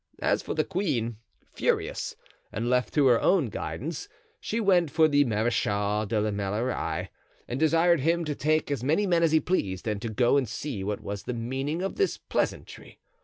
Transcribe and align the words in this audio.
As 0.23 0.41
for 0.41 0.55
the 0.55 0.63
queen, 0.63 1.17
furious, 1.53 2.15
and 2.51 2.67
left 2.71 2.91
to 2.95 3.05
her 3.05 3.21
own 3.21 3.49
guidance, 3.49 4.09
she 4.39 4.59
went 4.59 4.89
for 4.89 5.07
the 5.07 5.23
Marechal 5.25 6.07
de 6.07 6.19
la 6.19 6.31
Meilleraie 6.31 7.09
and 7.47 7.59
desired 7.59 7.99
him 7.99 8.25
to 8.25 8.33
take 8.33 8.71
as 8.71 8.83
many 8.83 9.05
men 9.05 9.21
as 9.21 9.31
he 9.31 9.39
pleased 9.39 9.87
and 9.87 10.01
to 10.01 10.09
go 10.09 10.37
and 10.37 10.49
see 10.49 10.83
what 10.83 11.01
was 11.01 11.21
the 11.21 11.35
meaning 11.35 11.83
of 11.83 11.97
this 11.97 12.17
pleasantry. 12.17 12.97